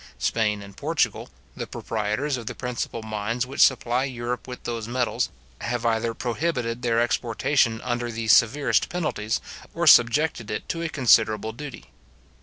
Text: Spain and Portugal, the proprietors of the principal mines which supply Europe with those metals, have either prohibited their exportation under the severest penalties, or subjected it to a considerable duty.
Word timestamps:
Spain 0.17 0.63
and 0.63 0.75
Portugal, 0.75 1.29
the 1.55 1.67
proprietors 1.67 2.35
of 2.35 2.47
the 2.47 2.55
principal 2.55 3.03
mines 3.03 3.45
which 3.45 3.61
supply 3.61 4.03
Europe 4.03 4.47
with 4.47 4.63
those 4.63 4.87
metals, 4.87 5.29
have 5.59 5.85
either 5.85 6.15
prohibited 6.15 6.81
their 6.81 6.99
exportation 6.99 7.79
under 7.83 8.09
the 8.11 8.27
severest 8.27 8.89
penalties, 8.89 9.39
or 9.75 9.85
subjected 9.85 10.49
it 10.49 10.67
to 10.67 10.81
a 10.81 10.89
considerable 10.89 11.51
duty. 11.51 11.91